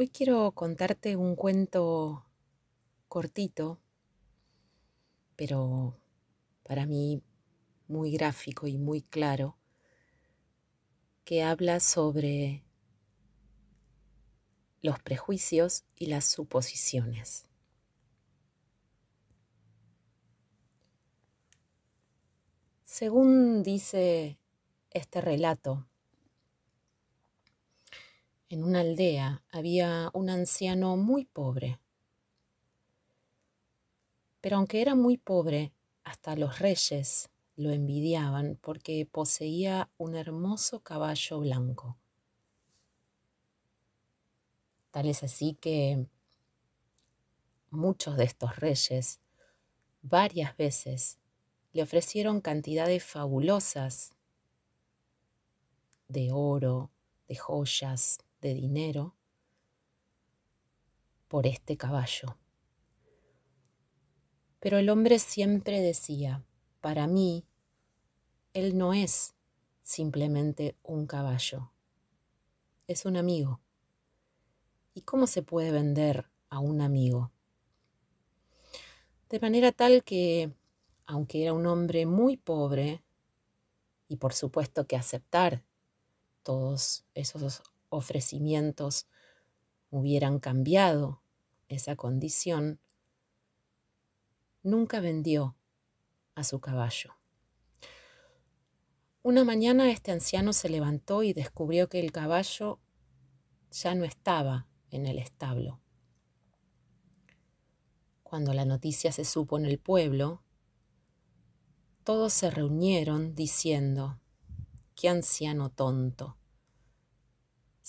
[0.00, 2.24] Hoy quiero contarte un cuento
[3.08, 3.80] cortito,
[5.34, 5.98] pero
[6.62, 7.20] para mí
[7.88, 9.58] muy gráfico y muy claro,
[11.24, 12.62] que habla sobre
[14.82, 17.48] los prejuicios y las suposiciones.
[22.84, 24.38] Según dice
[24.90, 25.88] este relato,
[28.50, 31.78] en una aldea había un anciano muy pobre.
[34.40, 35.72] Pero aunque era muy pobre,
[36.04, 41.98] hasta los reyes lo envidiaban porque poseía un hermoso caballo blanco.
[44.92, 46.06] Tal es así que
[47.70, 49.20] muchos de estos reyes
[50.00, 51.18] varias veces
[51.72, 54.12] le ofrecieron cantidades fabulosas
[56.08, 56.90] de oro,
[57.28, 59.16] de joyas, de dinero
[61.28, 62.38] por este caballo.
[64.60, 66.44] Pero el hombre siempre decía,
[66.80, 67.46] para mí,
[68.54, 69.34] él no es
[69.82, 71.72] simplemente un caballo,
[72.86, 73.60] es un amigo.
[74.94, 77.30] ¿Y cómo se puede vender a un amigo?
[79.28, 80.52] De manera tal que,
[81.06, 83.04] aunque era un hombre muy pobre,
[84.08, 85.62] y por supuesto que aceptar
[86.42, 89.06] todos esos ofrecimientos
[89.90, 91.22] hubieran cambiado
[91.68, 92.80] esa condición,
[94.62, 95.56] nunca vendió
[96.34, 97.14] a su caballo.
[99.22, 102.80] Una mañana este anciano se levantó y descubrió que el caballo
[103.70, 105.80] ya no estaba en el establo.
[108.22, 110.42] Cuando la noticia se supo en el pueblo,
[112.04, 114.20] todos se reunieron diciendo,
[114.94, 116.36] qué anciano tonto.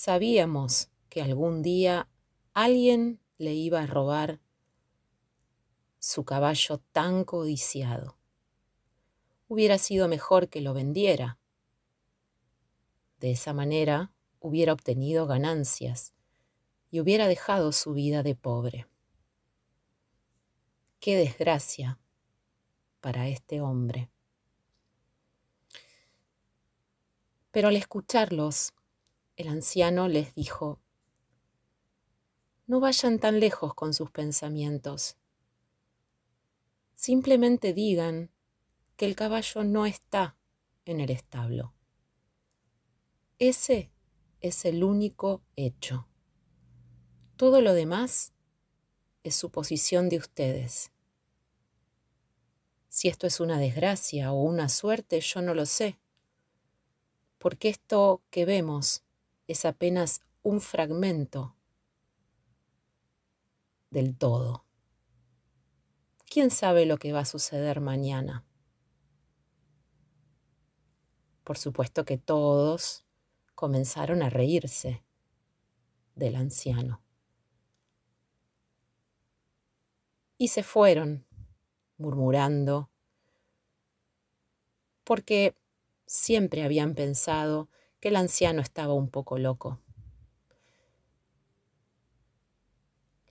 [0.00, 2.08] Sabíamos que algún día
[2.54, 4.40] alguien le iba a robar
[5.98, 8.16] su caballo tan codiciado.
[9.48, 11.40] Hubiera sido mejor que lo vendiera.
[13.18, 16.14] De esa manera hubiera obtenido ganancias
[16.92, 18.86] y hubiera dejado su vida de pobre.
[21.00, 21.98] Qué desgracia
[23.00, 24.08] para este hombre.
[27.50, 28.74] Pero al escucharlos,
[29.38, 30.80] el anciano les dijo,
[32.66, 35.16] no vayan tan lejos con sus pensamientos.
[36.96, 38.32] Simplemente digan
[38.96, 40.36] que el caballo no está
[40.84, 41.72] en el establo.
[43.38, 43.92] Ese
[44.40, 46.08] es el único hecho.
[47.36, 48.32] Todo lo demás
[49.22, 50.90] es suposición de ustedes.
[52.88, 56.00] Si esto es una desgracia o una suerte, yo no lo sé,
[57.38, 59.04] porque esto que vemos
[59.48, 61.56] es apenas un fragmento
[63.90, 64.64] del todo.
[66.30, 68.44] ¿Quién sabe lo que va a suceder mañana?
[71.42, 73.06] Por supuesto que todos
[73.54, 75.02] comenzaron a reírse
[76.14, 77.02] del anciano.
[80.36, 81.26] Y se fueron,
[81.96, 82.90] murmurando,
[85.04, 85.56] porque
[86.06, 87.70] siempre habían pensado
[88.00, 89.80] que el anciano estaba un poco loco.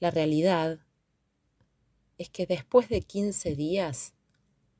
[0.00, 0.80] La realidad
[2.18, 4.14] es que después de 15 días,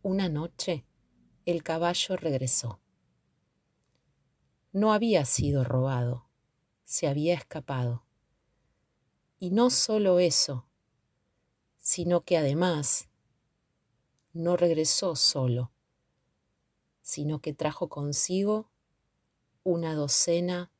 [0.02, 0.84] una noche,
[1.46, 2.80] el caballo regresó.
[4.72, 6.28] No había sido robado,
[6.84, 8.04] se había escapado.
[9.38, 10.66] Y no solo eso,
[11.76, 13.08] sino que además
[14.32, 15.70] no regresó solo,
[17.02, 18.70] sino que trajo consigo
[19.64, 20.70] una docena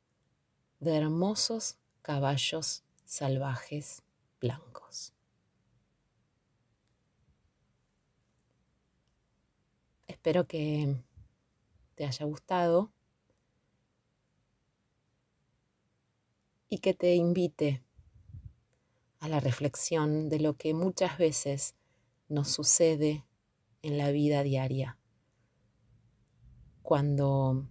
[0.79, 4.03] de hermosos caballos salvajes
[4.39, 5.13] blancos.
[10.07, 11.03] Espero que
[11.95, 12.91] te haya gustado
[16.69, 17.83] y que te invite
[19.19, 21.75] a la reflexión de lo que muchas veces
[22.27, 23.25] nos sucede
[23.81, 24.97] en la vida diaria.
[26.81, 27.67] Cuando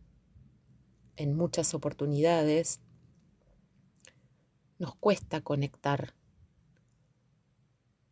[1.16, 2.80] en muchas oportunidades
[4.78, 6.14] nos cuesta conectar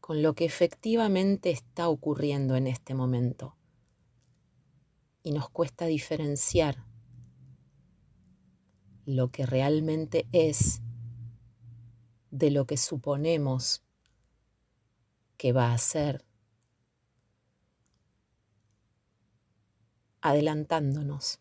[0.00, 3.56] con lo que efectivamente está ocurriendo en este momento.
[5.22, 6.84] Y nos cuesta diferenciar
[9.04, 10.82] lo que realmente es
[12.30, 13.84] de lo que suponemos
[15.36, 16.24] que va a ser,
[20.20, 21.40] adelantándonos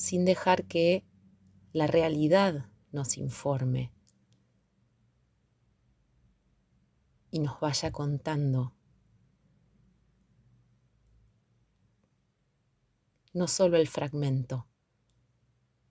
[0.00, 1.04] sin dejar que
[1.74, 3.92] la realidad nos informe
[7.30, 8.74] y nos vaya contando
[13.34, 14.66] no solo el fragmento,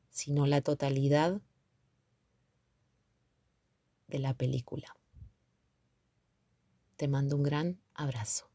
[0.10, 1.44] sino la totalidad
[4.08, 4.98] de la película.
[6.96, 8.49] Te mando un gran abrazo.